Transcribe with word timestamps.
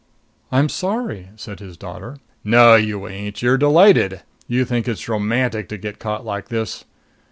"I'm 0.51 0.67
sorry," 0.67 1.29
said 1.35 1.59
his 1.59 1.77
daughter. 1.77 2.17
"No, 2.43 2.73
you 2.73 3.07
ain't! 3.07 3.43
You're 3.43 3.55
delighted! 3.59 4.23
You 4.47 4.65
think 4.65 4.87
it's 4.87 5.07
romantic 5.07 5.69
to 5.69 5.77
get 5.77 5.99
caught 5.99 6.25
like 6.25 6.49
this. 6.49 6.85